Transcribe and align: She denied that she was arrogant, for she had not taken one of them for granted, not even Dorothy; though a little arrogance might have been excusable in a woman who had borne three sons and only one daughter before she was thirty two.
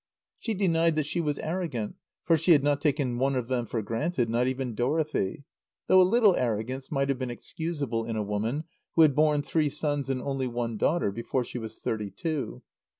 She 0.39 0.55
denied 0.55 0.95
that 0.95 1.05
she 1.05 1.21
was 1.21 1.37
arrogant, 1.37 1.95
for 2.23 2.35
she 2.35 2.53
had 2.53 2.63
not 2.63 2.81
taken 2.81 3.19
one 3.19 3.35
of 3.35 3.49
them 3.49 3.67
for 3.67 3.83
granted, 3.83 4.29
not 4.31 4.47
even 4.47 4.73
Dorothy; 4.73 5.43
though 5.85 6.01
a 6.01 6.01
little 6.01 6.35
arrogance 6.37 6.91
might 6.91 7.07
have 7.09 7.19
been 7.19 7.29
excusable 7.29 8.05
in 8.05 8.15
a 8.15 8.23
woman 8.23 8.63
who 8.95 9.03
had 9.03 9.13
borne 9.15 9.43
three 9.43 9.69
sons 9.69 10.09
and 10.09 10.19
only 10.19 10.47
one 10.47 10.75
daughter 10.75 11.11
before 11.11 11.45
she 11.45 11.59
was 11.59 11.77
thirty 11.77 12.09
two. 12.09 12.63